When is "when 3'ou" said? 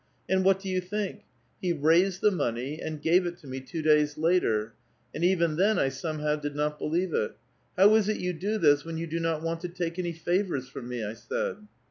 8.83-9.07